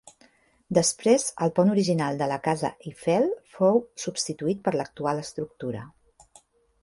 [0.77, 5.85] Després el pont original de la casa Eiffel fou substituït per l'actual estructura.